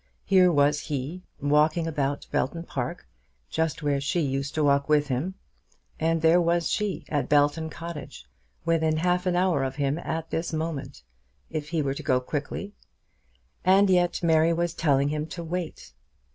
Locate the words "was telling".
14.53-15.09